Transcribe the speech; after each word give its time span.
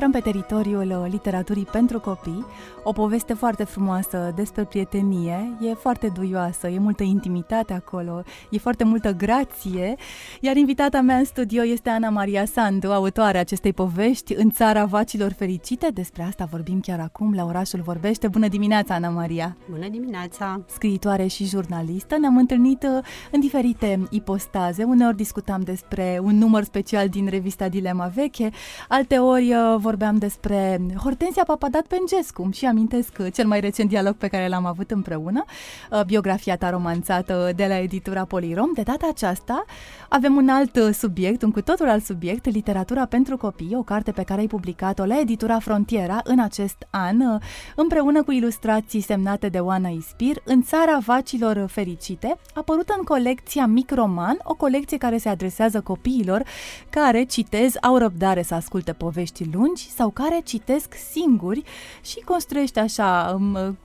Intrăm 0.00 0.22
pe 0.22 0.30
teritoriul 0.30 1.02
uh, 1.02 1.10
literaturii 1.10 1.68
pentru 1.72 2.00
copii, 2.00 2.44
o 2.82 2.92
poveste 2.92 3.34
foarte 3.34 3.64
frumoasă 3.64 4.32
despre 4.34 4.64
prietenie, 4.64 5.56
e 5.60 5.74
foarte 5.74 6.08
duioasă, 6.14 6.68
e 6.68 6.78
multă 6.78 7.02
intimitate 7.02 7.72
acolo, 7.72 8.22
e 8.50 8.58
foarte 8.58 8.84
multă 8.84 9.12
grație, 9.12 9.94
iar 10.40 10.56
invitata 10.56 11.00
mea 11.00 11.16
în 11.16 11.24
studio 11.24 11.64
este 11.64 11.90
Ana 11.90 12.08
Maria 12.08 12.44
Sandu, 12.44 12.90
autoarea 12.92 13.40
acestei 13.40 13.72
povești, 13.72 14.34
În 14.34 14.50
țara 14.50 14.84
vacilor 14.84 15.32
fericite, 15.32 15.88
despre 15.94 16.22
asta 16.22 16.48
vorbim 16.50 16.80
chiar 16.80 17.00
acum 17.00 17.34
la 17.34 17.44
Orașul 17.44 17.80
Vorbește. 17.80 18.28
Bună 18.28 18.48
dimineața, 18.48 18.94
Ana 18.94 19.08
Maria! 19.08 19.56
Bună 19.70 19.88
dimineața! 19.88 20.60
Scriitoare 20.66 21.26
și 21.26 21.44
jurnalistă, 21.44 22.18
ne-am 22.18 22.36
întâlnit 22.36 22.82
uh, 22.82 23.04
în 23.30 23.40
diferite 23.40 24.02
ipostaze, 24.10 24.84
uneori 24.84 25.16
discutam 25.16 25.60
despre 25.60 26.18
un 26.22 26.38
număr 26.38 26.62
special 26.62 27.08
din 27.08 27.26
revista 27.28 27.68
Dilema 27.68 28.06
Veche, 28.06 28.50
alteori 28.88 29.54
uh, 29.54 29.88
vorbeam 29.90 30.16
despre 30.16 30.80
Hortensia 31.02 31.42
Papadat 31.46 31.86
Pengescu 31.86 32.48
și 32.52 32.66
amintesc 32.66 33.30
cel 33.32 33.46
mai 33.46 33.60
recent 33.60 33.88
dialog 33.88 34.14
pe 34.14 34.28
care 34.28 34.48
l-am 34.48 34.66
avut 34.66 34.90
împreună, 34.90 35.44
uh, 35.90 36.04
biografia 36.04 36.56
ta 36.56 36.70
romanțată 36.70 37.52
de 37.56 37.66
la 37.66 37.78
editura 37.78 38.24
Polirom. 38.24 38.70
De 38.74 38.82
data 38.82 39.06
aceasta 39.10 39.64
avem 40.08 40.36
un 40.36 40.48
alt 40.48 40.94
subiect, 40.94 41.42
un 41.42 41.50
cu 41.50 41.60
totul 41.60 41.88
alt 41.88 42.04
subiect, 42.04 42.44
literatura 42.44 43.06
pentru 43.06 43.36
copii, 43.36 43.74
o 43.74 43.82
carte 43.82 44.12
pe 44.12 44.22
care 44.22 44.40
ai 44.40 44.46
publicat-o 44.46 45.04
la 45.04 45.18
editura 45.18 45.58
Frontiera 45.58 46.20
în 46.24 46.40
acest 46.40 46.86
an, 46.90 47.20
uh, 47.20 47.40
împreună 47.76 48.22
cu 48.22 48.32
ilustrații 48.32 49.00
semnate 49.00 49.48
de 49.48 49.58
Oana 49.58 49.88
Ispir, 49.88 50.36
în 50.44 50.62
țara 50.62 50.98
vacilor 51.06 51.66
fericite, 51.66 52.36
apărută 52.54 52.94
în 52.98 53.04
colecția 53.04 53.66
Microman, 53.66 54.38
o 54.42 54.54
colecție 54.54 54.98
care 54.98 55.18
se 55.18 55.28
adresează 55.28 55.80
copiilor 55.80 56.42
care, 56.90 57.22
citez, 57.22 57.74
au 57.80 57.96
răbdare 57.96 58.42
să 58.42 58.54
asculte 58.54 58.92
povești 58.92 59.44
lungi 59.52 59.79
lungi 59.80 59.96
sau 59.96 60.10
care 60.10 60.40
citesc 60.44 60.94
singuri 61.10 61.62
și 62.02 62.20
construiește 62.20 62.80
așa, 62.80 63.36
um, 63.38 63.78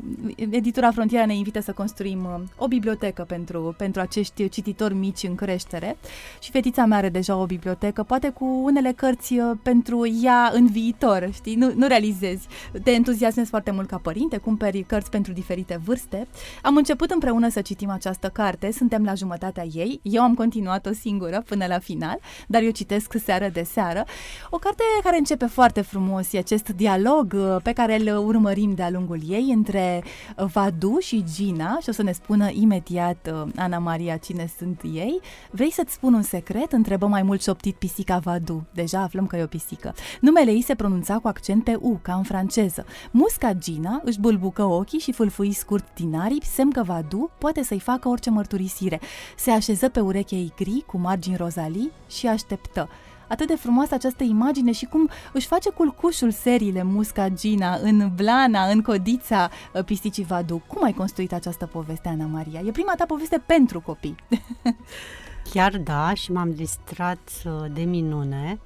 editura 0.49 0.91
Frontiera 0.91 1.25
ne 1.25 1.35
invită 1.35 1.59
să 1.59 1.71
construim 1.71 2.19
um, 2.19 2.49
o 2.57 2.67
bibliotecă 2.67 3.23
pentru, 3.27 3.75
pentru 3.77 4.01
acești 4.01 4.49
cititori 4.49 4.93
mici 4.93 5.23
în 5.23 5.35
creștere 5.35 5.97
și 6.39 6.51
fetița 6.51 6.85
mea 6.85 6.97
are 6.97 7.09
deja 7.09 7.35
o 7.35 7.45
bibliotecă, 7.45 8.03
poate 8.03 8.29
cu 8.29 8.45
unele 8.45 8.91
cărți 8.91 9.33
uh, 9.33 9.57
pentru 9.63 10.07
ea 10.23 10.51
în 10.53 10.67
viitor, 10.67 11.29
știi, 11.33 11.55
nu, 11.55 11.71
nu 11.75 11.87
realizezi, 11.87 12.47
te 12.83 12.91
entuziasmezi 12.91 13.49
foarte 13.49 13.71
mult 13.71 13.87
ca 13.87 13.97
părinte, 13.97 14.37
cumperi 14.37 14.83
cărți 14.83 15.09
pentru 15.09 15.33
diferite 15.33 15.79
vârste. 15.85 16.27
Am 16.61 16.75
început 16.75 17.11
împreună 17.11 17.49
să 17.49 17.61
citim 17.61 17.89
această 17.89 18.29
carte, 18.29 18.71
suntem 18.71 19.03
la 19.03 19.13
jumătatea 19.13 19.65
ei, 19.73 19.99
eu 20.03 20.21
am 20.21 20.33
continuat-o 20.33 20.93
singură 20.93 21.43
până 21.45 21.65
la 21.65 21.79
final, 21.79 22.19
dar 22.47 22.61
eu 22.61 22.69
citesc 22.69 23.13
seară 23.23 23.49
de 23.49 23.63
seară. 23.63 24.05
O 24.49 24.57
carte 24.57 24.83
care 25.03 25.17
începe 25.17 25.45
foarte 25.45 25.81
frumos 25.85 26.33
e 26.33 26.37
acest 26.37 26.69
dialog 26.69 27.33
uh, 27.35 27.55
pe 27.63 27.71
care 27.73 27.99
îl 27.99 28.27
urmărim 28.27 28.73
de-a 28.73 28.89
lungul 28.89 29.19
ei 29.27 29.51
între 29.53 30.03
uh, 30.37 30.45
Vadu 30.45 30.97
și 30.99 31.23
Gina 31.33 31.77
și 31.81 31.89
o 31.89 31.91
să 31.91 32.03
ne 32.03 32.11
spună 32.11 32.49
imediat 32.51 33.31
uh, 33.33 33.51
Ana 33.55 33.77
Maria 33.77 34.17
cine 34.17 34.51
sunt 34.57 34.81
ei. 34.93 35.19
Vrei 35.51 35.71
să-ți 35.71 35.93
spun 35.93 36.13
un 36.13 36.21
secret? 36.21 36.71
Întrebă 36.71 37.07
mai 37.07 37.23
mult 37.23 37.41
șoptit 37.41 37.75
pisica 37.75 38.17
Vadu. 38.17 38.65
Deja 38.73 39.01
aflăm 39.01 39.27
că 39.27 39.35
e 39.37 39.43
o 39.43 39.47
pisică. 39.47 39.93
Numele 40.21 40.51
ei 40.51 40.61
se 40.61 40.75
pronunța 40.75 41.17
cu 41.17 41.27
accent 41.27 41.63
pe 41.63 41.77
U, 41.81 41.99
ca 42.01 42.13
în 42.13 42.23
franceză. 42.23 42.85
Musca 43.11 43.53
Gina 43.53 44.01
își 44.03 44.19
bulbucă 44.19 44.63
ochii 44.63 44.99
și 44.99 45.11
fâlfui 45.11 45.51
scurt 45.51 45.85
din 45.95 46.15
aripi, 46.15 46.45
semn 46.45 46.71
că 46.71 46.83
Vadu 46.83 47.31
poate 47.37 47.63
să-i 47.63 47.79
facă 47.79 48.09
orice 48.09 48.29
mărturisire. 48.29 48.99
Se 49.37 49.51
așeză 49.51 49.89
pe 49.89 49.99
urechea 49.99 50.35
ei 50.35 50.53
gri, 50.55 50.83
cu 50.87 50.97
margini 50.97 51.35
rozalii 51.35 51.91
și 52.07 52.27
așteptă 52.27 52.89
atât 53.27 53.47
de 53.47 53.55
frumoasă 53.55 53.93
această 53.93 54.23
imagine 54.23 54.71
și 54.71 54.85
cum 54.85 55.09
își 55.33 55.47
face 55.47 55.69
culcușul 55.69 56.31
seriile 56.31 56.83
Musca 56.83 57.29
Gina 57.29 57.75
în 57.81 58.11
Blana, 58.15 58.65
în 58.65 58.81
Codița 58.81 59.49
uh, 59.73 59.83
Pisicii 59.83 60.23
Vadu. 60.23 60.61
Cum 60.67 60.83
ai 60.83 60.93
construit 60.93 61.33
această 61.33 61.65
poveste, 61.65 62.07
Ana 62.07 62.25
Maria? 62.25 62.61
E 62.65 62.71
prima 62.71 62.93
ta 62.97 63.05
poveste 63.05 63.43
pentru 63.45 63.81
copii. 63.81 64.15
Chiar 65.51 65.77
da, 65.77 66.13
și 66.13 66.31
m-am 66.31 66.53
distrat 66.53 67.31
uh, 67.45 67.51
de 67.73 67.81
minune. 67.81 68.59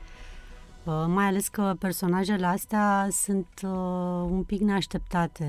Uh, 0.89 1.05
mai 1.07 1.25
ales 1.25 1.47
că 1.47 1.75
personajele 1.79 2.45
astea 2.45 3.07
sunt 3.11 3.47
uh, 3.63 3.69
un 4.29 4.43
pic 4.43 4.61
neașteptate. 4.61 5.45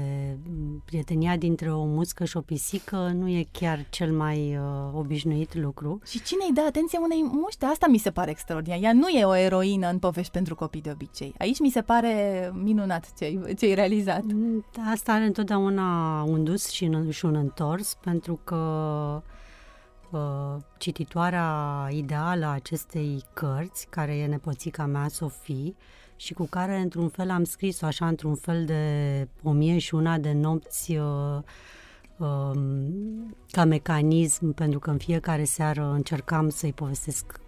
Prietenia 0.85 1.37
dintre 1.37 1.73
o 1.73 1.85
muscă 1.85 2.25
și 2.25 2.37
o 2.37 2.41
pisică 2.41 3.13
nu 3.15 3.29
e 3.29 3.47
chiar 3.53 3.87
cel 3.91 4.13
mai 4.13 4.57
uh, 4.57 4.99
obișnuit 4.99 5.55
lucru. 5.55 6.01
Și 6.07 6.23
cine 6.23 6.45
îi 6.49 6.55
dă 6.55 6.61
atenție 6.67 6.99
unei 6.99 7.23
muște? 7.33 7.65
Asta 7.65 7.87
mi 7.87 7.99
se 7.99 8.11
pare 8.11 8.31
extraordinar. 8.31 8.79
Ea 8.83 8.93
nu 8.93 9.09
e 9.09 9.25
o 9.25 9.35
eroină 9.35 9.89
în 9.89 9.99
povești 9.99 10.33
pentru 10.33 10.55
copii 10.55 10.81
de 10.81 10.91
obicei. 10.91 11.35
Aici 11.39 11.61
mi 11.61 11.71
se 11.71 11.81
pare 11.81 12.51
minunat 12.55 13.13
ce 13.15 13.25
ai 13.61 13.75
realizat. 13.75 14.23
Mm, 14.23 14.65
asta 14.93 15.13
are 15.13 15.25
întotdeauna 15.25 16.23
un 16.23 16.45
dus 16.45 16.69
și, 16.69 16.91
și 17.09 17.25
un 17.25 17.35
întors, 17.35 17.95
pentru 17.95 18.41
că 18.45 18.57
uh, 20.11 20.57
cititoarea 20.79 21.89
ideală 21.91 22.47
a 22.47 22.51
acestei 22.53 23.25
cărți, 23.33 23.87
care 23.91 24.17
e 24.17 24.27
nepoțica 24.27 24.87
mea, 24.87 25.09
Sofie, 25.09 25.75
și 26.17 26.33
cu 26.35 26.47
care, 26.47 26.77
într-un 26.77 27.09
fel, 27.09 27.31
am 27.31 27.45
scris-o 27.45 27.87
așa, 27.87 28.07
într-un 28.07 28.35
fel 28.35 28.65
de 28.65 29.29
o 29.43 29.51
mie 29.51 29.79
și 29.79 29.95
una 29.95 30.19
de 30.19 30.33
nopți 30.33 30.97
uh, 30.97 31.39
uh, 32.17 32.61
ca 33.51 33.65
mecanism, 33.65 34.53
pentru 34.53 34.79
că 34.79 34.91
în 34.91 34.99
fiecare 34.99 35.45
seară 35.45 35.91
încercam 35.93 36.49
să-i 36.49 36.73
povestesc 36.73 37.41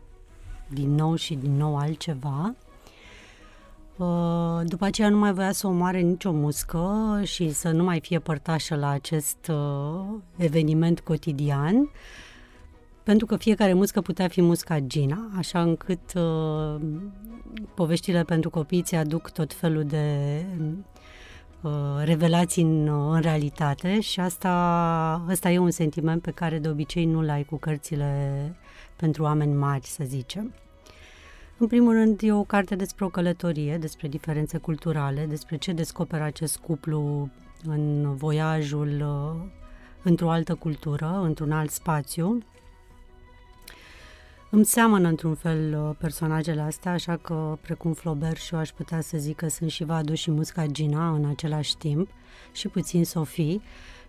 din 0.68 0.94
nou 0.94 1.14
și 1.14 1.34
din 1.34 1.56
nou 1.56 1.76
altceva. 1.76 2.54
Uh, 3.96 4.60
după 4.64 4.84
aceea 4.84 5.08
nu 5.08 5.18
mai 5.18 5.32
voia 5.32 5.52
să 5.52 5.66
omoare 5.66 6.00
nicio 6.00 6.32
muscă 6.32 7.20
și 7.22 7.52
să 7.52 7.70
nu 7.70 7.84
mai 7.84 8.00
fie 8.00 8.18
părtașă 8.18 8.74
la 8.74 8.88
acest 8.88 9.50
uh, 9.50 10.04
eveniment 10.36 11.00
cotidian 11.00 11.90
pentru 13.02 13.26
că 13.26 13.36
fiecare 13.36 13.72
muscă 13.72 14.00
putea 14.00 14.28
fi 14.28 14.40
musca 14.40 14.80
Gina, 14.80 15.30
așa 15.36 15.62
încât 15.62 16.14
uh, 16.14 16.80
poveștile 17.74 18.22
pentru 18.22 18.50
copii 18.50 18.82
ți 18.82 18.94
aduc 18.94 19.30
tot 19.30 19.52
felul 19.52 19.84
de 19.84 20.06
uh, 21.60 21.70
revelații 22.04 22.62
în, 22.62 22.88
în 22.88 23.20
realitate 23.20 24.00
și 24.00 24.20
asta, 24.20 24.50
asta 25.28 25.50
e 25.50 25.58
un 25.58 25.70
sentiment 25.70 26.22
pe 26.22 26.30
care 26.30 26.58
de 26.58 26.68
obicei 26.68 27.04
nu-l 27.04 27.28
ai 27.28 27.44
cu 27.44 27.56
cărțile 27.56 28.54
pentru 28.96 29.22
oameni 29.22 29.54
mari, 29.54 29.86
să 29.86 30.04
zicem. 30.04 30.54
În 31.58 31.66
primul 31.66 31.92
rând, 31.92 32.20
e 32.22 32.32
o 32.32 32.42
carte 32.42 32.74
despre 32.74 33.04
o 33.04 33.08
călătorie, 33.08 33.76
despre 33.76 34.08
diferențe 34.08 34.58
culturale, 34.58 35.26
despre 35.28 35.56
ce 35.56 35.72
descoperă 35.72 36.22
acest 36.22 36.56
cuplu 36.56 37.28
în 37.64 38.14
voiajul 38.14 38.88
uh, 38.88 39.50
într-o 40.02 40.30
altă 40.30 40.54
cultură, 40.54 41.20
într-un 41.22 41.52
alt 41.52 41.70
spațiu 41.70 42.38
îmi 44.54 44.64
seamănă 44.64 45.08
într-un 45.08 45.34
fel 45.34 45.74
uh, 45.74 45.96
personajele 45.98 46.60
astea, 46.60 46.92
așa 46.92 47.16
că, 47.16 47.58
precum 47.60 47.92
Flaubert 47.92 48.40
și 48.40 48.54
eu 48.54 48.60
aș 48.60 48.70
putea 48.70 49.00
să 49.00 49.18
zic 49.18 49.36
că 49.36 49.48
sunt 49.48 49.70
și 49.70 49.84
Vadu 49.84 50.14
și 50.14 50.30
Musca 50.30 50.66
Gina 50.66 51.14
în 51.14 51.24
același 51.24 51.76
timp 51.76 52.08
și 52.52 52.68
puțin 52.68 53.04
Sofie, 53.04 53.60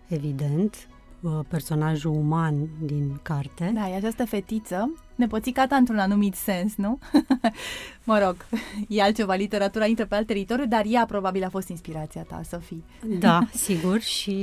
evident, 0.06 0.88
uh, 1.24 1.40
personajul 1.48 2.10
uman 2.10 2.68
din 2.82 3.18
carte. 3.22 3.70
Da, 3.74 3.88
e 3.88 3.96
această 3.96 4.24
fetiță, 4.24 4.92
nepoțica 5.14 5.66
ta 5.66 5.76
într-un 5.76 5.98
anumit 5.98 6.34
sens, 6.34 6.74
nu? 6.76 6.98
mă 8.04 8.18
rog, 8.18 8.36
e 8.88 9.02
altceva, 9.02 9.34
literatura 9.34 9.86
intră 9.86 10.06
pe 10.06 10.14
alt 10.14 10.26
teritoriu, 10.26 10.66
dar 10.66 10.84
ea 10.86 11.04
probabil 11.06 11.44
a 11.44 11.48
fost 11.48 11.68
inspirația 11.68 12.22
ta, 12.22 12.40
Sofie. 12.48 12.82
da, 13.18 13.40
sigur, 13.66 14.00
și 14.00 14.38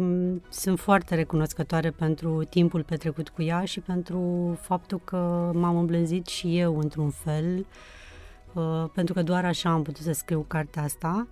mm, 0.00 0.42
sunt 0.48 0.78
foarte 0.78 1.14
recunoscătoare 1.14 1.90
pentru 1.90 2.44
timpul 2.44 2.82
petrecut 2.82 3.28
cu 3.28 3.42
ea 3.42 3.64
și 3.64 3.80
pentru 3.80 4.52
faptul 4.60 5.00
că 5.04 5.50
m-am 5.54 5.76
îmblânzit 5.76 6.26
și 6.26 6.58
eu 6.58 6.78
într-un 6.78 7.10
fel, 7.10 7.66
uh, 8.52 8.84
pentru 8.94 9.14
că 9.14 9.22
doar 9.22 9.44
așa 9.44 9.70
am 9.70 9.82
putut 9.82 10.02
să 10.02 10.12
scriu 10.12 10.44
cartea 10.48 10.82
asta. 10.82 11.26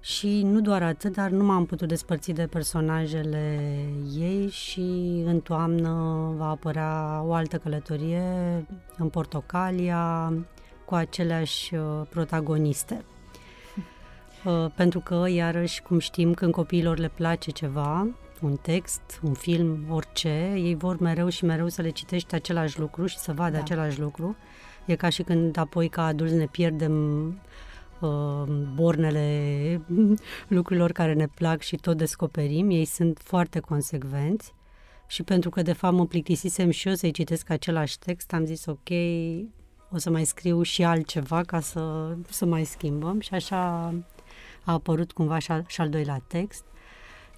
Și 0.00 0.42
nu 0.42 0.60
doar 0.60 0.82
atât, 0.82 1.12
dar 1.12 1.30
nu 1.30 1.44
m-am 1.44 1.66
putut 1.66 1.88
despărți 1.88 2.32
de 2.32 2.46
personajele 2.46 3.58
ei 4.18 4.48
și 4.48 4.80
în 5.24 5.40
toamnă 5.40 5.90
va 6.36 6.48
apărea 6.48 7.22
o 7.24 7.32
altă 7.32 7.56
călătorie 7.56 8.22
în 8.96 9.08
Portocalia 9.08 10.32
cu 10.84 10.94
aceleași 10.94 11.74
uh, 11.74 11.82
protagoniste. 12.08 13.04
Uh, 14.44 14.66
pentru 14.74 15.00
că, 15.00 15.24
iarăși, 15.28 15.82
cum 15.82 15.98
știm, 15.98 16.34
când 16.34 16.52
copiilor 16.52 16.98
le 16.98 17.10
place 17.14 17.50
ceva, 17.50 18.08
un 18.40 18.56
text, 18.56 19.20
un 19.22 19.32
film, 19.32 19.84
orice, 19.90 20.52
ei 20.56 20.74
vor 20.74 20.98
mereu 20.98 21.28
și 21.28 21.44
mereu 21.44 21.68
să 21.68 21.82
le 21.82 21.90
citești 21.90 22.34
același 22.34 22.78
lucru 22.78 23.06
și 23.06 23.18
să 23.18 23.32
vadă 23.32 23.56
da. 23.56 23.58
același 23.58 24.00
lucru. 24.00 24.36
E 24.84 24.94
ca 24.94 25.08
și 25.08 25.22
când 25.22 25.58
apoi 25.58 25.88
ca 25.88 26.04
adulți 26.04 26.34
ne 26.34 26.46
pierdem 26.46 26.94
uh, 28.00 28.42
bornele 28.74 29.80
lucrurilor 30.48 30.92
care 30.92 31.12
ne 31.12 31.26
plac 31.26 31.60
și 31.60 31.76
tot 31.76 31.96
descoperim. 31.96 32.70
Ei 32.70 32.84
sunt 32.84 33.20
foarte 33.24 33.60
consecvenți 33.60 34.54
și 35.06 35.22
pentru 35.22 35.50
că 35.50 35.62
de 35.62 35.72
fapt 35.72 35.94
mă 35.94 36.06
plictisisem 36.06 36.70
și 36.70 36.88
eu 36.88 36.94
să-i 36.94 37.10
citesc 37.10 37.50
același 37.50 37.98
text, 37.98 38.32
am 38.32 38.44
zis 38.44 38.66
ok, 38.66 38.88
o 39.92 39.98
să 39.98 40.10
mai 40.10 40.24
scriu 40.24 40.62
și 40.62 40.84
altceva 40.84 41.42
ca 41.42 41.60
să, 41.60 42.14
să 42.28 42.44
mai 42.44 42.64
schimbăm 42.64 43.20
și 43.20 43.34
așa 43.34 43.58
a 44.64 44.72
apărut 44.72 45.12
cumva 45.12 45.38
și 45.38 45.50
al, 45.50 45.64
și 45.66 45.80
al 45.80 45.88
doilea 45.88 46.22
text 46.26 46.64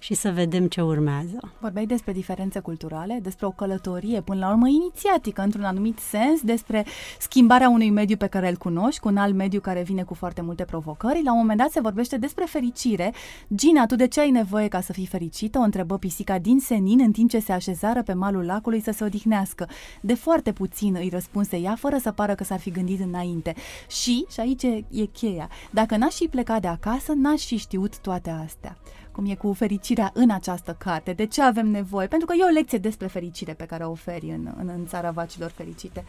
și 0.03 0.13
să 0.13 0.31
vedem 0.31 0.67
ce 0.67 0.81
urmează. 0.81 1.53
Vorbeai 1.59 1.85
despre 1.85 2.11
diferențe 2.11 2.59
culturale, 2.59 3.19
despre 3.21 3.45
o 3.45 3.51
călătorie, 3.51 4.21
până 4.21 4.39
la 4.39 4.49
urmă 4.49 4.67
inițiatică, 4.67 5.41
într-un 5.41 5.63
anumit 5.63 5.99
sens, 5.99 6.41
despre 6.41 6.85
schimbarea 7.19 7.69
unui 7.69 7.89
mediu 7.89 8.17
pe 8.17 8.27
care 8.27 8.49
îl 8.49 8.55
cunoști, 8.55 8.99
cu 8.99 9.07
un 9.07 9.17
alt 9.17 9.35
mediu 9.35 9.59
care 9.59 9.81
vine 9.81 10.03
cu 10.03 10.13
foarte 10.13 10.41
multe 10.41 10.63
provocări. 10.63 11.23
La 11.23 11.31
un 11.31 11.37
moment 11.37 11.59
dat 11.59 11.71
se 11.71 11.79
vorbește 11.79 12.17
despre 12.17 12.45
fericire. 12.47 13.13
Gina, 13.55 13.85
tu 13.85 13.95
de 13.95 14.07
ce 14.07 14.19
ai 14.19 14.29
nevoie 14.29 14.67
ca 14.67 14.81
să 14.81 14.93
fii 14.93 15.05
fericită? 15.05 15.59
O 15.59 15.61
întrebă 15.61 15.97
pisica 15.97 16.39
din 16.39 16.59
senin 16.59 16.99
în 16.99 17.11
timp 17.11 17.29
ce 17.29 17.39
se 17.39 17.51
așezară 17.51 18.03
pe 18.03 18.13
malul 18.13 18.45
lacului 18.45 18.81
să 18.81 18.91
se 18.91 19.03
odihnească. 19.03 19.69
De 20.01 20.13
foarte 20.13 20.51
puțin 20.51 20.95
îi 20.95 21.09
răspunse 21.11 21.57
ea, 21.57 21.75
fără 21.75 21.97
să 21.97 22.11
pară 22.11 22.35
că 22.35 22.43
s-ar 22.43 22.59
fi 22.59 22.71
gândit 22.71 22.99
înainte. 22.99 23.53
Și, 23.87 24.25
și 24.31 24.39
aici 24.39 24.63
e 24.89 25.05
cheia, 25.11 25.49
dacă 25.71 25.97
n-aș 25.97 26.13
fi 26.13 26.27
plecat 26.27 26.61
de 26.61 26.67
acasă, 26.67 27.13
n-aș 27.15 27.45
fi 27.45 27.57
știut 27.57 27.99
toate 27.99 28.29
astea 28.29 28.77
cum 29.13 29.25
e 29.25 29.35
cu 29.35 29.53
fericirea 29.53 30.11
în 30.13 30.29
această 30.29 30.75
carte, 30.79 31.13
de 31.13 31.25
ce 31.25 31.41
avem 31.41 31.67
nevoie, 31.67 32.07
pentru 32.07 32.27
că 32.27 32.33
e 32.39 32.43
o 32.43 32.53
lecție 32.53 32.77
despre 32.77 33.07
fericire 33.07 33.53
pe 33.53 33.65
care 33.65 33.83
o 33.83 33.91
oferi 33.91 34.29
în, 34.29 34.53
în, 34.57 34.67
în 34.67 34.85
țara 34.85 35.11
vacilor 35.11 35.49
fericite. 35.49 36.03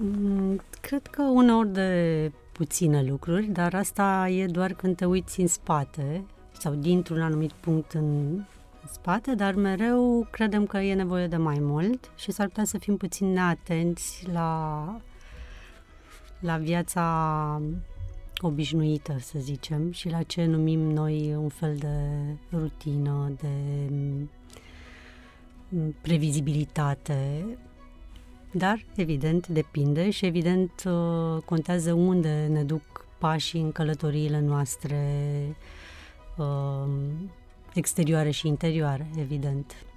Mm, 0.00 0.60
cred 0.80 1.06
că 1.06 1.22
uneori 1.22 1.72
de 1.72 2.32
puține 2.52 3.02
lucruri, 3.02 3.46
dar 3.46 3.74
asta 3.74 4.28
e 4.28 4.46
doar 4.46 4.72
când 4.72 4.96
te 4.96 5.04
uiți 5.04 5.40
în 5.40 5.46
spate 5.46 6.24
sau 6.52 6.74
dintr-un 6.74 7.22
anumit 7.22 7.52
punct 7.52 7.92
în 7.92 8.40
spate, 8.92 9.34
dar 9.34 9.54
mereu 9.54 10.26
credem 10.30 10.66
că 10.66 10.78
e 10.78 10.94
nevoie 10.94 11.26
de 11.26 11.36
mai 11.36 11.58
mult 11.60 12.10
și 12.16 12.30
s-ar 12.30 12.46
putea 12.46 12.64
să 12.64 12.78
fim 12.78 12.96
puțin 12.96 13.32
neatenți 13.32 14.26
la, 14.32 15.00
la 16.40 16.56
viața 16.56 17.62
obișnuită, 18.46 19.16
să 19.20 19.38
zicem, 19.38 19.92
și 19.92 20.08
la 20.08 20.22
ce 20.22 20.44
numim 20.44 20.80
noi 20.80 21.34
un 21.34 21.48
fel 21.48 21.76
de 21.76 21.96
rutină, 22.52 23.32
de 23.40 23.48
mm, 25.68 25.94
previzibilitate. 26.00 27.44
Dar, 28.52 28.84
evident, 28.96 29.46
depinde 29.46 30.10
și, 30.10 30.26
evident, 30.26 30.70
uh, 30.86 31.42
contează 31.44 31.92
unde 31.92 32.46
ne 32.50 32.62
duc 32.62 33.06
pașii 33.18 33.60
în 33.60 33.72
călătoriile 33.72 34.40
noastre 34.40 35.02
uh, 36.36 36.88
exterioare 37.74 38.30
și 38.30 38.46
interioare, 38.46 39.10
evident. 39.16 39.87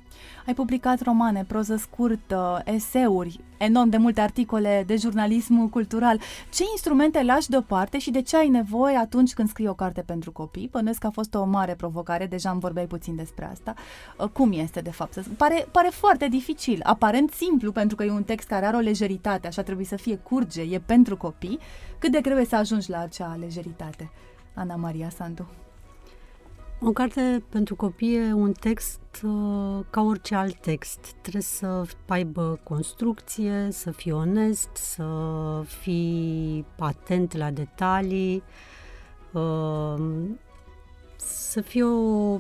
Ai 0.45 0.53
publicat 0.53 1.01
romane, 1.01 1.43
proză 1.47 1.75
scurtă, 1.75 2.61
eseuri, 2.65 3.39
enorm 3.57 3.89
de 3.89 3.97
multe 3.97 4.21
articole 4.21 4.83
de 4.87 4.95
jurnalism 4.95 5.69
cultural. 5.69 6.19
Ce 6.49 6.63
instrumente 6.71 7.23
lași 7.23 7.49
deoparte 7.49 7.99
și 7.99 8.11
de 8.11 8.21
ce 8.21 8.37
ai 8.37 8.49
nevoie 8.49 8.95
atunci 8.95 9.33
când 9.33 9.49
scrii 9.49 9.67
o 9.67 9.73
carte 9.73 10.01
pentru 10.01 10.31
copii? 10.31 10.67
Pănesc 10.67 10.99
că 10.99 11.07
a 11.07 11.09
fost 11.09 11.33
o 11.33 11.45
mare 11.45 11.75
provocare, 11.75 12.25
deja 12.25 12.49
îmi 12.49 12.59
vorbeai 12.59 12.87
puțin 12.87 13.15
despre 13.15 13.45
asta. 13.51 13.73
Uh, 14.17 14.27
cum 14.27 14.51
este, 14.51 14.79
de 14.79 14.91
fapt? 14.91 15.19
Pare, 15.37 15.67
pare 15.71 15.89
foarte 15.91 16.27
dificil, 16.27 16.79
aparent 16.83 17.31
simplu, 17.31 17.71
pentru 17.71 17.95
că 17.95 18.03
e 18.03 18.11
un 18.11 18.23
text 18.23 18.47
care 18.47 18.65
are 18.65 18.77
o 18.77 18.79
lejeritate, 18.79 19.47
așa 19.47 19.61
trebuie 19.61 19.85
să 19.85 19.95
fie 19.95 20.15
curge, 20.15 20.61
e 20.61 20.79
pentru 20.85 21.17
copii. 21.17 21.59
Cât 21.97 22.11
de 22.11 22.21
greu 22.21 22.37
e 22.37 22.43
să 22.43 22.55
ajungi 22.55 22.89
la 22.89 22.99
acea 22.99 23.37
lejeritate? 23.39 24.11
Ana 24.53 24.75
Maria 24.75 25.09
Sandu. 25.09 25.60
O 26.83 26.91
carte 26.91 27.43
pentru 27.49 27.75
copii 27.75 28.15
e 28.15 28.33
un 28.33 28.51
text 28.51 28.99
uh, 29.23 29.79
ca 29.89 30.01
orice 30.01 30.35
alt 30.35 30.55
text. 30.55 31.13
Trebuie 31.21 31.41
să 31.41 31.83
aibă 32.07 32.59
construcție, 32.63 33.67
să 33.71 33.91
fii 33.91 34.11
onest, 34.11 34.69
să 34.73 35.05
fii 35.65 36.65
atent 36.79 37.37
la 37.37 37.51
detalii, 37.51 38.43
uh, 39.31 39.95
să 41.15 41.61
fie 41.61 41.83
o, 41.83 42.33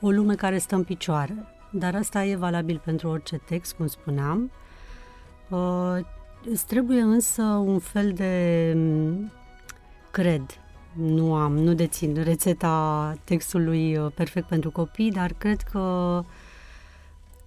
o 0.00 0.10
lume 0.10 0.34
care 0.34 0.58
stă 0.58 0.74
în 0.74 0.84
picioare. 0.84 1.34
Dar 1.70 1.94
asta 1.94 2.24
e 2.24 2.36
valabil 2.36 2.80
pentru 2.84 3.08
orice 3.08 3.36
text, 3.36 3.72
cum 3.72 3.86
spuneam. 3.86 4.50
Uh, 5.48 5.98
îți 6.44 6.66
trebuie 6.66 7.00
însă 7.00 7.42
un 7.42 7.78
fel 7.78 8.12
de 8.12 8.76
cred 10.10 10.61
nu 10.92 11.34
am, 11.34 11.58
nu 11.58 11.74
dețin 11.74 12.22
rețeta 12.22 13.16
textului 13.24 13.96
uh, 13.96 14.12
perfect 14.14 14.48
pentru 14.48 14.70
copii, 14.70 15.10
dar 15.10 15.32
cred 15.38 15.60
că 15.60 16.24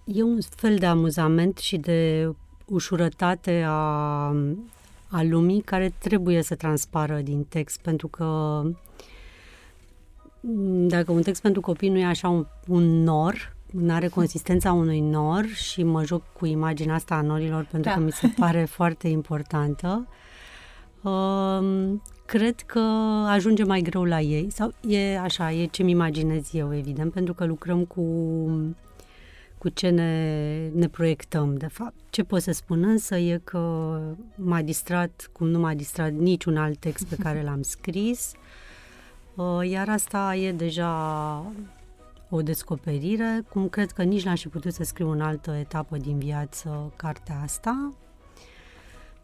e 0.04 0.24
un 0.24 0.40
fel 0.56 0.76
de 0.76 0.86
amuzament 0.86 1.58
și 1.58 1.78
de 1.78 2.30
ușurătate 2.66 3.64
a, 3.68 3.72
a 5.08 5.24
lumii 5.24 5.62
care 5.62 5.94
trebuie 5.98 6.42
să 6.42 6.56
transpară 6.56 7.20
din 7.20 7.44
text, 7.44 7.82
pentru 7.82 8.08
că 8.08 8.62
mm, 10.40 10.88
dacă 10.88 11.12
un 11.12 11.22
text 11.22 11.42
pentru 11.42 11.62
copii 11.62 11.90
nu 11.90 11.98
e 11.98 12.06
așa 12.06 12.30
un, 12.30 12.46
un 12.68 13.04
nor, 13.04 13.56
nu 13.72 13.94
are 13.94 14.08
consistența 14.08 14.74
unui 14.74 15.00
nor 15.00 15.46
și 15.46 15.84
mă 15.84 16.04
joc 16.04 16.24
cu 16.34 16.46
imaginea 16.46 16.96
asta 16.96 17.16
a 17.16 17.22
norilor 17.22 17.68
pentru 17.72 17.90
da. 17.90 17.96
că 17.96 18.02
mi 18.04 18.12
se 18.12 18.34
pare 18.40 18.66
foarte 18.78 19.08
importantă. 19.08 20.08
Uh, 21.02 21.94
cred 22.26 22.62
că 22.62 22.80
ajunge 23.28 23.64
mai 23.64 23.82
greu 23.82 24.04
la 24.04 24.20
ei. 24.20 24.50
Sau 24.50 24.74
e 24.88 25.20
așa, 25.20 25.52
e 25.52 25.66
ce-mi 25.66 25.92
imaginez 25.92 26.54
eu, 26.54 26.76
evident, 26.76 27.14
pentru 27.14 27.34
că 27.34 27.46
lucrăm 27.46 27.86
cu, 27.86 28.02
cu 29.58 29.70
ce 29.70 29.90
ne, 29.90 30.70
ne 30.74 30.88
proiectăm, 30.88 31.58
de 31.58 31.68
fapt. 31.68 31.94
Ce 32.10 32.24
pot 32.24 32.42
să 32.42 32.52
spun 32.52 32.84
însă 32.84 33.16
e 33.16 33.42
că 33.44 34.00
m-a 34.36 34.62
distrat, 34.62 35.30
cum 35.32 35.48
nu 35.48 35.60
m-a 35.60 35.74
distrat 35.74 36.12
niciun 36.12 36.58
alt 36.58 36.80
text 36.80 37.06
pe 37.06 37.16
care 37.16 37.44
l-am 37.44 37.62
scris, 37.62 38.34
uh, 39.36 39.70
iar 39.70 39.90
asta 39.90 40.36
e 40.36 40.52
deja 40.52 41.46
o 42.30 42.42
descoperire, 42.42 43.44
cum 43.50 43.70
cred 43.70 43.92
că 43.92 44.04
nici 44.04 44.26
n-aș 44.26 44.42
fi 44.42 44.48
putut 44.48 44.74
să 44.74 44.84
scriu 44.84 45.10
în 45.10 45.22
altă 45.22 45.52
etapă 45.52 45.98
din 45.98 46.18
viață 46.18 46.94
cartea 46.96 47.40
asta. 47.44 47.94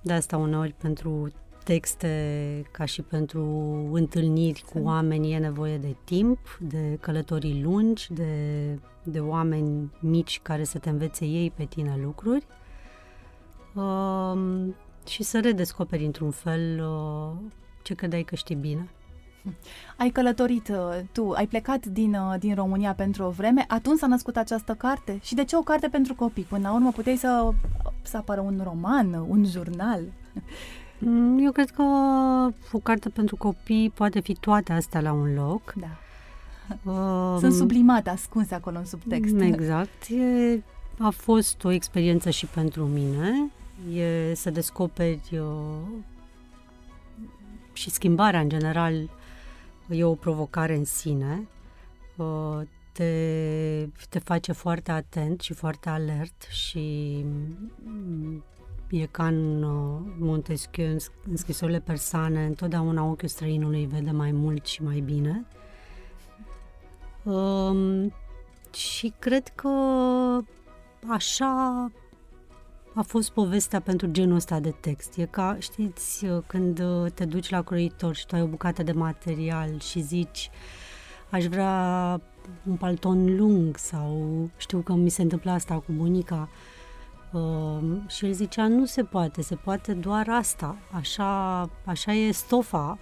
De 0.01 0.13
asta 0.13 0.37
uneori 0.37 0.75
pentru 0.77 1.31
texte 1.63 2.63
ca 2.71 2.85
și 2.85 3.01
pentru 3.01 3.41
întâlniri 3.91 4.63
cu 4.73 4.79
oameni 4.79 5.33
e 5.33 5.37
nevoie 5.37 5.77
de 5.77 5.95
timp, 6.03 6.57
de 6.59 6.97
călătorii 7.01 7.61
lungi, 7.63 8.13
de, 8.13 8.33
de 9.03 9.19
oameni 9.19 9.91
mici 9.99 10.39
care 10.41 10.63
să 10.63 10.77
te 10.77 10.89
învețe 10.89 11.25
ei 11.25 11.51
pe 11.51 11.65
tine 11.65 11.99
lucruri 12.03 12.45
uh, 13.75 14.67
și 15.07 15.23
să 15.23 15.39
redescoperi 15.39 16.05
într-un 16.05 16.31
fel 16.31 16.79
uh, 16.79 17.51
ce 17.83 17.93
credeai 17.93 18.23
că 18.23 18.35
știi 18.35 18.55
bine. 18.55 18.89
Ai 19.97 20.09
călătorit 20.09 20.67
uh, 20.67 20.99
tu, 21.11 21.31
ai 21.31 21.47
plecat 21.47 21.85
din, 21.85 22.13
uh, 22.13 22.35
din 22.39 22.55
România 22.55 22.93
pentru 22.93 23.23
o 23.23 23.29
vreme, 23.29 23.65
atunci 23.67 23.99
s-a 23.99 24.07
născut 24.07 24.37
această 24.37 24.73
carte? 24.73 25.19
Și 25.21 25.35
de 25.35 25.43
ce 25.43 25.55
o 25.55 25.61
carte 25.61 25.87
pentru 25.87 26.15
copii? 26.15 26.43
Până 26.43 26.67
la 26.67 26.73
urmă 26.73 26.91
puteai 26.91 27.15
să, 27.15 27.49
să 28.01 28.17
apară 28.17 28.41
un 28.41 28.61
roman, 28.63 29.13
un 29.27 29.45
jurnal? 29.45 30.01
Mm, 31.03 31.39
eu 31.45 31.51
cred 31.51 31.69
că 31.69 31.83
o 32.71 32.79
carte 32.79 33.09
pentru 33.09 33.35
copii 33.35 33.89
poate 33.89 34.19
fi 34.19 34.33
toate 34.33 34.73
astea 34.73 35.01
la 35.01 35.11
un 35.11 35.33
loc. 35.33 35.73
Da. 35.73 35.97
Uh, 36.91 37.37
Sunt 37.39 37.53
sublimate, 37.53 38.09
ascunse 38.09 38.55
acolo 38.55 38.77
în 38.77 38.85
subtext. 38.85 39.35
Exact. 39.39 40.07
E, 40.09 40.59
a 40.99 41.09
fost 41.09 41.63
o 41.63 41.71
experiență 41.71 42.29
și 42.29 42.45
pentru 42.45 42.85
mine. 42.85 43.51
E 43.93 44.33
să 44.35 44.49
descoperi 44.49 45.29
uh, 45.31 45.87
și 47.73 47.89
schimbarea 47.89 48.39
în 48.39 48.49
general 48.49 49.09
e 49.89 50.03
o 50.03 50.13
provocare 50.13 50.75
în 50.75 50.85
sine. 50.85 51.47
Uh, 52.15 52.61
te, 52.91 53.87
te 54.09 54.19
face 54.19 54.51
foarte 54.51 54.91
atent 54.91 55.41
și 55.41 55.53
foarte 55.53 55.89
alert 55.89 56.47
și 56.49 57.25
E 58.91 59.05
ca 59.05 59.27
în 59.27 59.63
uh, 59.63 59.99
Montesquieu, 60.19 60.89
în, 60.89 60.97
în 61.29 61.37
scrisorile 61.37 61.79
persane, 61.79 62.45
întotdeauna 62.45 63.03
ochiul 63.03 63.27
străinului 63.27 63.85
vede 63.85 64.11
mai 64.11 64.31
mult 64.31 64.65
și 64.65 64.83
mai 64.83 64.99
bine. 64.99 65.45
Um, 67.23 68.13
și 68.73 69.13
cred 69.19 69.47
că 69.47 69.69
așa 71.07 71.91
a 72.93 73.01
fost 73.01 73.31
povestea 73.31 73.79
pentru 73.79 74.07
genul 74.07 74.35
ăsta 74.35 74.59
de 74.59 74.73
text. 74.79 75.17
E 75.17 75.25
ca, 75.25 75.57
știți, 75.59 76.25
când 76.47 76.79
uh, 76.79 77.11
te 77.11 77.25
duci 77.25 77.49
la 77.49 77.61
croitor 77.61 78.15
și 78.15 78.25
tu 78.25 78.35
ai 78.35 78.41
o 78.41 78.47
bucată 78.47 78.83
de 78.83 78.91
material 78.91 79.79
și 79.79 80.01
zici 80.01 80.49
aș 81.29 81.45
vrea 81.45 82.21
un 82.67 82.75
palton 82.75 83.37
lung 83.37 83.77
sau 83.77 84.49
știu 84.57 84.79
că 84.79 84.93
mi 84.93 85.09
se 85.09 85.21
întâmplă 85.21 85.51
asta 85.51 85.73
cu 85.75 85.91
bunica, 85.91 86.49
Uh, 86.49 86.70
și 88.07 88.25
el 88.25 88.31
zicea, 88.31 88.67
nu 88.67 88.85
se 88.85 89.03
poate, 89.03 89.41
se 89.41 89.55
poate 89.55 89.93
doar 89.93 90.29
asta. 90.29 90.75
Așa, 90.91 91.69
așa 91.85 92.13
e 92.13 92.31
stofa, 92.31 92.97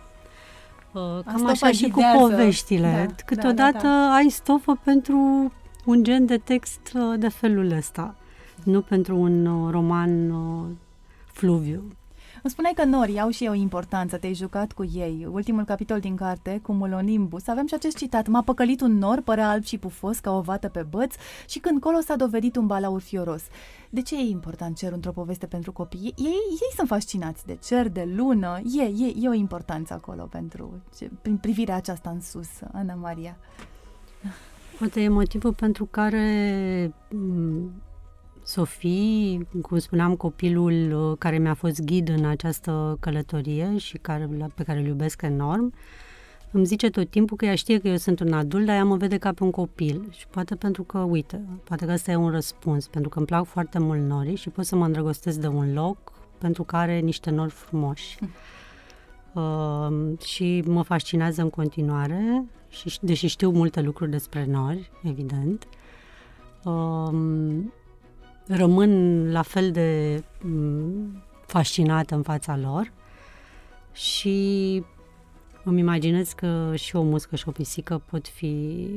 Uh, 0.92 1.20
cam 1.26 1.46
așa 1.46 1.72
și 1.72 1.90
cu 1.90 2.02
poveștile. 2.18 3.06
Da, 3.08 3.24
Câteodată 3.26 3.72
da, 3.72 3.80
da, 3.82 4.08
da. 4.08 4.14
ai 4.14 4.30
stofă 4.30 4.80
pentru 4.84 5.18
un 5.86 6.04
gen 6.04 6.26
de 6.26 6.38
text 6.38 6.92
uh, 6.94 7.20
de 7.20 7.28
felul 7.28 7.72
ăsta, 7.72 8.16
nu 8.64 8.82
pentru 8.82 9.18
un 9.18 9.46
uh, 9.46 9.72
roman 9.72 10.30
uh, 10.30 10.66
fluviu. 11.26 11.84
Îmi 12.44 12.52
spuneai 12.52 12.74
că 12.76 12.84
norii 12.84 13.20
au 13.20 13.30
și 13.30 13.46
eu 13.46 13.54
importanță, 13.54 14.18
te-ai 14.18 14.34
jucat 14.34 14.72
cu 14.72 14.84
ei. 14.94 15.28
Ultimul 15.32 15.64
capitol 15.64 16.00
din 16.00 16.16
carte, 16.16 16.60
Cumulonimbus, 16.64 17.48
avem 17.48 17.68
și 17.68 17.74
acest 17.74 17.98
citat. 17.98 18.28
M-a 18.28 18.42
păcălit 18.42 18.82
un 18.82 18.98
nor, 18.98 19.22
părea 19.22 19.50
alb 19.50 19.64
și 19.64 19.78
pufos 19.78 20.20
ca 20.20 20.32
o 20.32 20.42
vată 20.42 20.68
pe 20.68 20.82
băț 20.90 21.16
și 21.48 21.60
când 21.60 21.80
colo 21.80 22.00
s-a 22.00 22.16
dovedit 22.16 22.56
un 22.56 22.68
balaur 22.68 23.02
fioros. 23.02 23.44
De 23.90 24.02
ce 24.02 24.16
e 24.16 24.30
important 24.30 24.78
cerul 24.78 24.96
într-o 24.96 25.12
poveste 25.12 25.46
pentru 25.46 25.72
copii? 25.72 26.14
Ei, 26.18 26.40
ei 26.50 26.74
sunt 26.76 26.88
fascinați 26.88 27.46
de 27.46 27.58
cer, 27.64 27.90
de 27.90 28.10
lună, 28.16 28.60
e, 28.80 28.84
e, 28.84 29.14
e 29.20 29.28
o 29.28 29.34
importanță 29.34 29.94
acolo 29.94 30.24
pentru, 30.24 30.82
prin 31.22 31.38
privirea 31.38 31.76
aceasta 31.76 32.10
în 32.10 32.22
sus, 32.22 32.50
Ana 32.72 32.94
Maria. 32.94 33.38
Poate 34.78 35.02
e 35.02 35.08
motivul 35.08 35.54
pentru 35.54 35.86
care 35.86 36.94
Sofie, 38.50 39.48
cum 39.62 39.78
spuneam, 39.78 40.16
copilul 40.16 40.92
uh, 40.92 41.18
care 41.18 41.38
mi-a 41.38 41.54
fost 41.54 41.82
ghid 41.82 42.10
în 42.10 42.26
această 42.26 42.98
călătorie 43.00 43.78
și 43.78 43.98
care, 43.98 44.30
pe 44.56 44.64
care 44.64 44.80
îl 44.80 44.86
iubesc 44.86 45.22
enorm, 45.22 45.74
îmi 46.52 46.66
zice 46.66 46.90
tot 46.90 47.10
timpul 47.10 47.38
că 47.38 47.46
ea 47.46 47.56
știe 47.56 47.80
că 47.80 47.88
eu 47.88 47.96
sunt 47.96 48.20
un 48.20 48.34
adult, 48.34 48.66
dar 48.66 48.76
ea 48.76 48.84
mă 48.84 48.96
vede 48.96 49.18
ca 49.18 49.34
pe 49.34 49.44
un 49.44 49.52
copil. 49.52 50.08
Și 50.12 50.28
poate 50.28 50.56
pentru 50.56 50.84
că, 50.84 50.98
uite, 50.98 51.42
poate 51.64 51.86
că 51.86 51.92
ăsta 51.92 52.12
e 52.12 52.16
un 52.16 52.30
răspuns, 52.30 52.88
pentru 52.88 53.10
că 53.10 53.18
îmi 53.18 53.28
plac 53.28 53.46
foarte 53.46 53.80
mult 53.80 54.02
norii 54.02 54.36
și 54.36 54.50
pot 54.50 54.66
să 54.66 54.76
mă 54.76 54.86
îndrăgostesc 54.86 55.40
de 55.40 55.48
un 55.48 55.74
loc 55.74 55.98
pentru 56.38 56.64
că 56.64 56.76
are 56.76 57.00
niște 57.00 57.30
nori 57.30 57.52
frumoși. 57.52 58.18
Hm. 58.18 58.30
Uh, 59.34 60.20
și 60.26 60.64
mă 60.66 60.82
fascinează 60.82 61.42
în 61.42 61.50
continuare, 61.50 62.46
și, 62.70 63.00
deși 63.02 63.28
știu 63.28 63.50
multe 63.50 63.82
lucruri 63.82 64.12
despre 64.12 64.46
nori, 64.46 64.92
evident. 65.04 65.68
Uh, 66.64 67.10
rămân 68.50 69.32
la 69.32 69.42
fel 69.42 69.72
de 69.72 70.24
mm, 70.42 71.24
fascinată 71.46 72.16
în 72.16 72.22
fața 72.22 72.58
lor 72.58 72.92
și 73.92 74.84
îmi 75.64 75.80
imaginez 75.80 76.32
că 76.32 76.76
și 76.76 76.96
o 76.96 77.02
muscă 77.02 77.36
și 77.36 77.48
o 77.48 77.52
pisică 77.52 78.02
pot 78.10 78.28
fi 78.28 78.88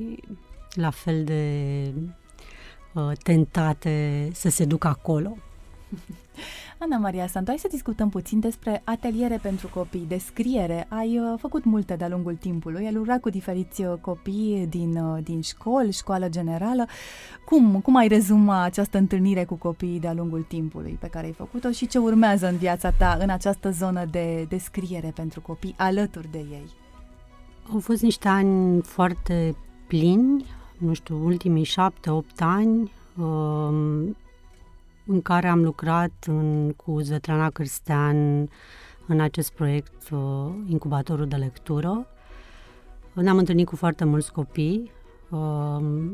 la 0.74 0.90
fel 0.90 1.24
de 1.24 1.92
uh, 2.94 3.12
tentate 3.22 4.28
să 4.32 4.48
se 4.48 4.64
ducă 4.64 4.88
acolo. 4.88 5.36
Ana 6.78 6.96
Maria 6.96 7.26
Santu, 7.26 7.50
hai 7.50 7.58
să 7.58 7.68
discutăm 7.70 8.08
puțin 8.08 8.40
despre 8.40 8.82
ateliere 8.84 9.38
pentru 9.42 9.68
copii, 9.74 10.04
descriere. 10.08 10.86
Ai 10.88 11.18
uh, 11.18 11.38
făcut 11.38 11.64
multe 11.64 11.94
de-a 11.94 12.08
lungul 12.08 12.34
timpului, 12.34 12.84
ai 12.84 12.92
lucrat 12.92 13.20
cu 13.20 13.30
diferiți 13.30 13.82
uh, 13.82 13.94
copii 14.00 14.66
din, 14.70 14.96
uh, 14.96 15.22
din 15.22 15.40
școli, 15.40 15.92
școală 15.92 16.28
generală. 16.28 16.86
Cum, 17.44 17.80
cum 17.80 17.96
ai 17.96 18.08
rezuma 18.08 18.62
această 18.62 18.98
întâlnire 18.98 19.44
cu 19.44 19.54
copiii 19.54 20.00
de-a 20.00 20.12
lungul 20.12 20.42
timpului 20.48 20.96
pe 21.00 21.06
care 21.06 21.26
ai 21.26 21.32
făcut-o 21.32 21.70
și 21.70 21.86
ce 21.86 21.98
urmează 21.98 22.48
în 22.48 22.56
viața 22.56 22.90
ta 22.90 23.18
în 23.20 23.30
această 23.30 23.70
zonă 23.70 24.04
de 24.10 24.46
descriere 24.48 25.12
pentru 25.14 25.40
copii 25.40 25.74
alături 25.76 26.30
de 26.30 26.38
ei? 26.38 26.66
Au 27.72 27.80
fost 27.80 28.02
niște 28.02 28.28
ani 28.28 28.82
foarte 28.82 29.56
plini, 29.86 30.44
nu 30.78 30.92
știu, 30.92 31.24
ultimii 31.24 31.64
șapte-opt 31.64 32.40
ani. 32.40 32.92
Uh, 33.18 34.08
în 35.06 35.22
care 35.22 35.48
am 35.48 35.62
lucrat 35.62 36.12
în, 36.26 36.72
cu 36.76 37.00
Zetrana 37.00 37.50
Cristian 37.50 38.48
în 39.06 39.20
acest 39.20 39.52
proiect 39.52 40.10
uh, 40.10 40.52
Incubatorul 40.66 41.26
de 41.26 41.36
Lectură. 41.36 42.06
Ne-am 43.12 43.38
întâlnit 43.38 43.66
cu 43.66 43.76
foarte 43.76 44.04
mulți 44.04 44.32
copii. 44.32 44.90
Uh, 45.30 46.10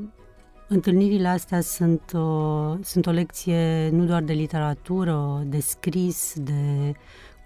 întâlnirile 0.69 1.29
astea 1.29 1.61
sunt, 1.61 2.13
uh, 2.15 2.75
sunt 2.83 3.07
o 3.07 3.11
lecție 3.11 3.89
nu 3.93 4.05
doar 4.05 4.23
de 4.23 4.33
literatură, 4.33 5.43
de 5.47 5.61
scris, 5.61 6.35
de 6.41 6.93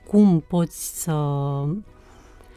cum 0.07 0.41
poți 0.41 1.03
să, 1.03 1.17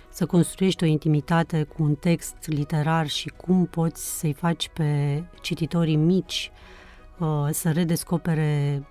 să 0.10 0.26
construiești 0.26 0.84
o 0.84 0.88
intimitate 0.88 1.64
cu 1.64 1.84
un 1.84 1.96
text 1.96 2.36
literar 2.46 3.08
și 3.08 3.30
cum 3.30 3.66
poți 3.66 4.20
să-i 4.20 4.34
faci 4.34 4.70
pe 4.70 5.24
cititorii 5.42 5.96
mici 5.96 6.52
uh, 6.54 6.76
Uh, 7.20 7.48
să 7.52 7.72
redescopere 7.72 8.84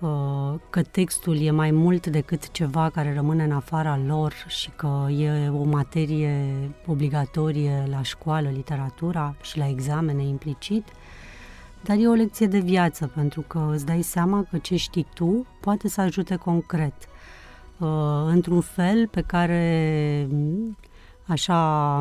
uh, 0.00 0.54
că 0.70 0.82
textul 0.82 1.40
e 1.40 1.50
mai 1.50 1.70
mult 1.70 2.06
decât 2.06 2.50
ceva 2.50 2.90
care 2.90 3.14
rămâne 3.14 3.44
în 3.44 3.52
afara 3.52 3.98
lor 4.06 4.34
și 4.46 4.70
că 4.76 5.06
e 5.10 5.48
o 5.48 5.64
materie 5.64 6.44
obligatorie 6.86 7.86
la 7.90 8.02
școală, 8.02 8.48
literatura 8.48 9.34
și 9.42 9.58
la 9.58 9.68
examene 9.68 10.22
implicit, 10.22 10.88
dar 11.82 11.96
e 11.96 12.08
o 12.08 12.12
lecție 12.12 12.46
de 12.46 12.58
viață 12.58 13.06
pentru 13.14 13.40
că 13.40 13.70
îți 13.72 13.86
dai 13.86 14.02
seama 14.02 14.46
că 14.50 14.58
ce 14.58 14.76
știi 14.76 15.06
tu 15.14 15.46
poate 15.60 15.88
să 15.88 16.00
ajute 16.00 16.36
concret. 16.36 16.94
Uh, 17.78 17.88
într-un 18.26 18.60
fel 18.60 19.08
pe 19.08 19.20
care 19.20 20.28
așa 21.26 22.00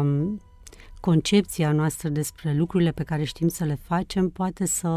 concepția 1.08 1.72
noastră 1.72 2.10
despre 2.10 2.54
lucrurile 2.54 2.92
pe 2.92 3.04
care 3.04 3.24
știm 3.24 3.48
să 3.48 3.64
le 3.64 3.78
facem 3.82 4.30
poate 4.30 4.66
să 4.66 4.90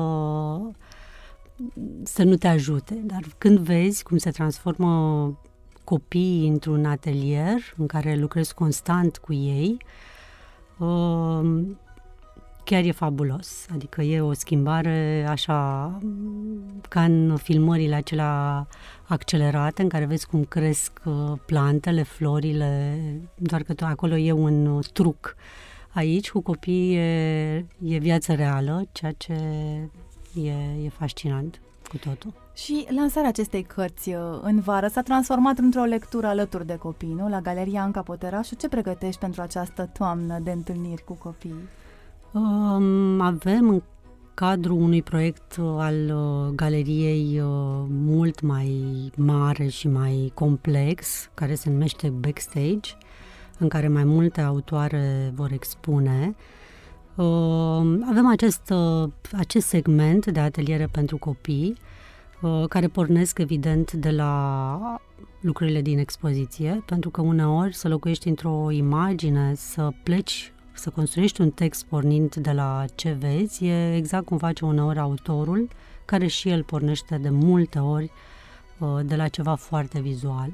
să 2.02 2.22
nu 2.22 2.36
te 2.36 2.48
ajute, 2.48 2.94
dar 2.94 3.20
când 3.38 3.58
vezi 3.58 4.02
cum 4.02 4.16
se 4.16 4.30
transformă 4.30 4.92
copiii 5.84 6.48
într-un 6.48 6.84
atelier 6.84 7.58
în 7.76 7.86
care 7.86 8.16
lucrezi 8.16 8.54
constant 8.54 9.16
cu 9.18 9.32
ei, 9.32 9.76
uh, 10.78 11.62
chiar 12.64 12.84
e 12.84 12.92
fabulos. 12.92 13.66
Adică 13.72 14.02
e 14.02 14.20
o 14.20 14.32
schimbare 14.32 15.26
așa 15.28 15.98
ca 16.88 17.04
în 17.04 17.36
filmările 17.36 17.94
acelea 17.94 18.66
accelerate 19.06 19.82
în 19.82 19.88
care 19.88 20.04
vezi 20.04 20.26
cum 20.26 20.44
cresc 20.44 21.00
uh, 21.04 21.32
plantele, 21.46 22.02
florile, 22.02 22.98
doar 23.34 23.62
că 23.62 23.84
acolo 23.84 24.16
e 24.16 24.32
un 24.32 24.80
truc 24.92 25.36
Aici, 25.92 26.30
cu 26.30 26.40
copii, 26.40 26.94
e, 26.94 27.66
e 27.84 27.98
viață 27.98 28.34
reală, 28.34 28.82
ceea 28.92 29.12
ce 29.12 29.32
e, 30.34 30.50
e 30.84 30.88
fascinant 30.88 31.60
cu 31.88 31.96
totul. 31.96 32.32
Și 32.54 32.86
lansarea 32.88 33.28
acestei 33.28 33.62
cărți 33.62 34.08
uh, 34.08 34.38
în 34.42 34.60
vară 34.60 34.86
s-a 34.86 35.02
transformat 35.02 35.58
într-o 35.58 35.82
lectură 35.82 36.26
alături 36.26 36.66
de 36.66 36.76
copii, 36.76 37.12
nu? 37.12 37.28
La 37.28 37.40
Galeria 37.40 37.82
Anca 37.82 38.02
Poterașu. 38.02 38.54
Ce 38.54 38.68
pregătești 38.68 39.20
pentru 39.20 39.42
această 39.42 39.90
toamnă 39.92 40.38
de 40.38 40.50
întâlniri 40.50 41.04
cu 41.04 41.12
copii? 41.12 41.68
Um, 42.32 43.20
avem 43.20 43.68
în 43.68 43.82
cadrul 44.34 44.80
unui 44.80 45.02
proiect 45.02 45.56
uh, 45.56 45.74
al 45.78 45.94
uh, 45.94 46.54
galeriei 46.54 47.40
uh, 47.40 47.84
mult 47.88 48.40
mai 48.40 48.84
mare 49.16 49.66
și 49.66 49.88
mai 49.88 50.30
complex, 50.34 51.30
care 51.34 51.54
se 51.54 51.70
numește 51.70 52.08
Backstage, 52.08 52.96
în 53.60 53.68
care 53.68 53.88
mai 53.88 54.04
multe 54.04 54.40
autoare 54.40 55.32
vor 55.34 55.52
expune. 55.52 56.34
Uh, 57.14 57.26
avem 58.08 58.26
acest, 58.26 58.70
uh, 58.70 59.10
acest 59.32 59.66
segment 59.66 60.26
de 60.26 60.40
ateliere 60.40 60.86
pentru 60.86 61.18
copii, 61.18 61.76
uh, 62.40 62.64
care 62.68 62.86
pornesc 62.86 63.38
evident 63.38 63.92
de 63.92 64.10
la 64.10 65.00
lucrurile 65.40 65.80
din 65.80 65.98
expoziție, 65.98 66.82
pentru 66.86 67.10
că 67.10 67.20
uneori 67.20 67.74
să 67.74 67.88
locuiești 67.88 68.28
într-o 68.28 68.70
imagine, 68.70 69.54
să 69.54 69.88
pleci, 70.02 70.52
să 70.72 70.90
construiești 70.90 71.40
un 71.40 71.50
text 71.50 71.84
pornind 71.84 72.34
de 72.34 72.52
la 72.52 72.84
ce 72.94 73.16
vezi, 73.20 73.64
e 73.64 73.96
exact 73.96 74.24
cum 74.24 74.38
face 74.38 74.64
uneori 74.64 74.98
autorul, 74.98 75.68
care 76.04 76.26
și 76.26 76.48
el 76.48 76.62
pornește 76.62 77.16
de 77.16 77.30
multe 77.30 77.78
ori 77.78 78.10
de 79.04 79.16
la 79.16 79.28
ceva 79.28 79.54
foarte 79.54 80.00
vizual. 80.00 80.50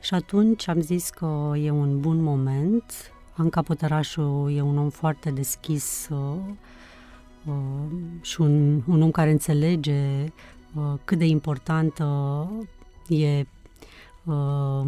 Și 0.00 0.14
atunci 0.14 0.68
am 0.68 0.80
zis 0.80 1.10
că 1.10 1.52
e 1.62 1.70
un 1.70 2.00
bun 2.00 2.22
moment. 2.22 3.12
Anca 3.36 3.62
Pătărașu 3.62 4.52
e 4.56 4.60
un 4.60 4.78
om 4.78 4.88
foarte 4.88 5.30
deschis 5.30 6.08
uh, 6.10 6.36
uh, 7.46 7.90
și 8.20 8.40
un, 8.40 8.82
un 8.86 9.02
om 9.02 9.10
care 9.10 9.30
înțelege 9.30 10.32
uh, 10.74 10.94
cât 11.04 11.18
de 11.18 11.26
importantă 11.26 12.06
e 13.08 13.46
uh, 14.24 14.86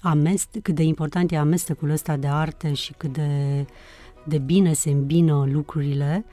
amest, 0.00 0.58
cât 0.62 0.74
de 0.74 0.82
important 0.82 1.32
e 1.32 1.36
amestecul 1.36 1.90
ăsta 1.90 2.16
de 2.16 2.26
arte 2.26 2.72
și 2.72 2.92
cât 2.92 3.12
de, 3.12 3.64
de 4.24 4.38
bine 4.38 4.72
se 4.72 4.90
îmbină 4.90 5.46
lucrurile, 5.50 6.24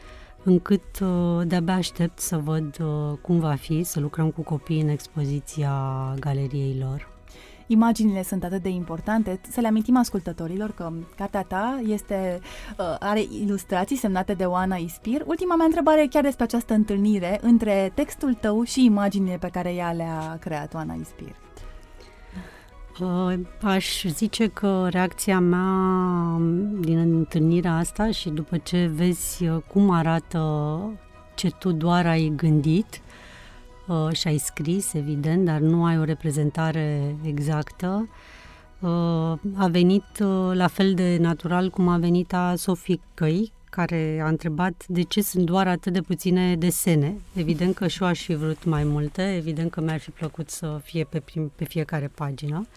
încât 0.44 1.00
uh, 1.00 1.42
de-abia 1.48 1.74
aștept 1.74 2.20
să 2.20 2.38
văd 2.38 2.78
uh, 2.82 3.18
cum 3.22 3.40
va 3.40 3.56
fi 3.56 3.84
să 3.84 4.00
lucrăm 4.00 4.32
cu 4.32 4.42
copii 4.42 4.82
în 4.82 4.88
expoziția 4.88 5.74
galeriei 6.20 6.78
lor 6.80 7.13
imaginile 7.74 8.24
sunt 8.24 8.44
atât 8.44 8.62
de 8.62 8.70
importante, 8.70 9.40
să 9.50 9.62
le 9.62 9.68
amintim 9.68 9.98
ascultătorilor 9.98 10.72
că 10.72 10.92
cartea 11.16 11.42
ta 11.42 11.82
este, 11.88 12.40
uh, 12.78 12.96
are 13.00 13.24
ilustrații 13.42 13.96
semnate 13.96 14.34
de 14.34 14.44
Oana 14.44 14.76
Ispir. 14.76 15.24
Ultima 15.26 15.56
mea 15.56 15.66
întrebare 15.66 16.02
e 16.02 16.08
chiar 16.08 16.24
despre 16.24 16.44
această 16.44 16.74
întâlnire 16.74 17.40
între 17.42 17.92
textul 17.94 18.34
tău 18.34 18.64
și 18.64 18.86
imaginile 18.86 19.38
pe 19.38 19.50
care 19.50 19.74
ea 19.74 19.92
le-a 19.92 20.38
creat 20.40 20.74
Oana 20.74 20.94
Ispir. 20.94 21.36
Uh, 23.00 23.40
aș 23.62 24.06
zice 24.08 24.48
că 24.48 24.88
reacția 24.90 25.40
mea 25.40 26.38
din 26.80 26.98
întâlnirea 26.98 27.76
asta 27.76 28.12
și 28.12 28.30
după 28.30 28.58
ce 28.58 28.92
vezi 28.96 29.48
uh, 29.48 29.62
cum 29.68 29.90
arată 29.90 30.80
ce 31.36 31.50
tu 31.60 31.72
doar 31.72 32.06
ai 32.06 32.34
gândit 32.36 33.02
uh, 33.88 34.08
și 34.12 34.28
ai 34.28 34.38
scris, 34.38 34.94
evident, 34.94 35.46
dar 35.46 35.60
nu 35.60 35.86
ai 35.86 36.00
o 36.00 36.04
reprezentare 36.04 37.16
exactă, 37.24 38.10
a 39.56 39.68
venit 39.68 40.18
la 40.54 40.68
fel 40.68 40.94
de 40.94 41.18
natural 41.18 41.70
cum 41.70 41.88
a 41.88 41.98
venit 41.98 42.34
a 42.34 42.54
Soficăi, 42.56 43.52
care 43.70 44.22
a 44.24 44.28
întrebat 44.28 44.86
de 44.88 45.02
ce 45.02 45.22
sunt 45.22 45.46
doar 45.46 45.68
atât 45.68 45.94
de 45.94 46.02
puține 46.02 46.56
desene. 46.56 47.16
Evident 47.34 47.76
că 47.76 47.88
și 47.88 48.02
eu 48.02 48.08
aș 48.08 48.24
fi 48.24 48.36
vrut 48.36 48.64
mai 48.64 48.84
multe, 48.84 49.36
evident 49.36 49.72
că 49.72 49.82
mi-ar 49.82 50.00
fi 50.00 50.10
plăcut 50.12 50.50
să 50.50 50.80
fie 50.84 51.04
pe, 51.04 51.20
prim, 51.20 51.52
pe 51.56 51.64
fiecare 51.66 52.12
pagină. 52.16 52.68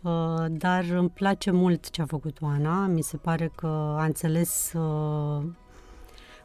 Uh, 0.00 0.44
dar 0.50 0.84
îmi 0.90 1.08
place 1.08 1.50
mult 1.50 1.90
ce 1.90 2.02
a 2.02 2.06
făcut 2.06 2.36
Oana. 2.40 2.86
Mi 2.86 3.02
se 3.02 3.16
pare 3.16 3.50
că 3.54 3.66
a 3.98 4.04
înțeles 4.04 4.72
uh, 4.72 5.42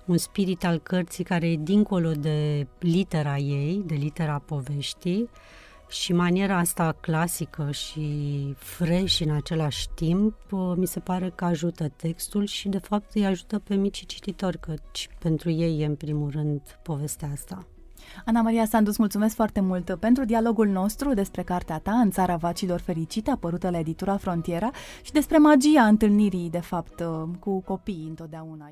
un 0.10 0.18
spirit 0.18 0.66
al 0.66 0.78
cărții 0.78 1.24
care 1.24 1.52
e 1.52 1.56
dincolo 1.56 2.12
de 2.12 2.68
litera 2.80 3.38
ei, 3.38 3.84
de 3.86 3.96
litera 3.96 4.42
poveștii 4.46 5.30
și 5.90 6.14
maniera 6.14 6.58
asta 6.58 6.96
clasică 7.02 7.72
și 7.72 8.54
fresh 8.58 9.20
în 9.20 9.32
același 9.32 9.90
timp, 9.96 10.36
uh, 10.52 10.74
mi 10.76 10.88
se 10.88 11.00
pare 11.00 11.32
că 11.36 11.46
ajută 11.46 11.90
textul 11.96 12.46
și 12.46 12.70
de 12.70 12.78
fapt 12.78 13.14
îi 13.14 13.26
ajută 13.26 13.60
pe 13.60 13.76
micii 13.76 14.06
cititori, 14.06 14.60
căci 14.60 15.10
pentru 15.20 15.50
ei 15.50 15.82
e 15.82 15.86
în 15.86 15.96
primul 15.96 16.30
rând 16.30 16.62
povestea 16.84 17.30
asta. 17.34 17.68
Ana 18.26 18.42
Maria 18.42 18.66
Sandus, 18.66 18.98
mulțumesc 18.98 19.36
foarte 19.36 19.60
mult 19.60 19.96
pentru 20.00 20.26
dialogul 20.26 20.68
nostru 20.68 21.14
despre 21.14 21.44
cartea 21.44 21.80
ta 21.80 21.92
în 21.92 22.12
țara 22.12 22.36
vacilor 22.36 22.80
fericite, 22.80 23.32
apărută 23.32 23.70
la 23.70 23.80
editura 23.80 24.18
Frontiera 24.18 24.70
și 25.04 25.12
despre 25.12 25.38
magia 25.38 25.86
întâlnirii, 25.86 26.50
de 26.50 26.60
fapt, 26.60 27.00
uh, 27.00 27.30
cu 27.40 27.62
copiii 27.62 28.08
întotdeauna. 28.08 28.72